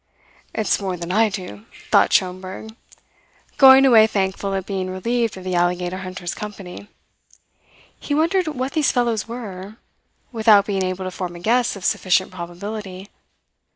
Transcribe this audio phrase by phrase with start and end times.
[0.55, 2.75] "It's more than I do," thought Schomberg,
[3.59, 6.87] going away thankful at being relieved of the alligator hunter's company.
[7.99, 9.75] He wondered what these fellows were,
[10.31, 13.09] without being able to form a guess of sufficient probability.